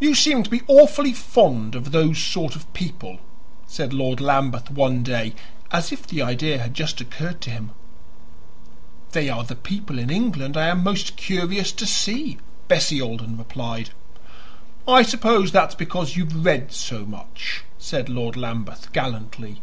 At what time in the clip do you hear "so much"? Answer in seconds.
16.72-17.62